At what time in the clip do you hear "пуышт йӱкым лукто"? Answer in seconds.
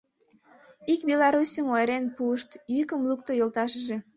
2.15-3.31